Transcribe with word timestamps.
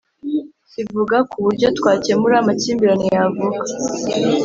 kivuga 0.71 1.17
kuburyo 1.29 1.67
twakemura 1.77 2.35
amakimbirane 2.39 3.05
yavuka 3.15 3.63